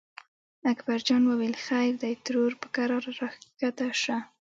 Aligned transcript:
اکبر 0.71 0.99
جان 1.07 1.23
وویل: 1.27 1.55
خیر 1.65 1.91
دی 2.01 2.13
ترور 2.25 2.51
په 2.61 2.67
کراره 2.75 3.11
راکښته 3.19 3.87
شه. 4.01 4.17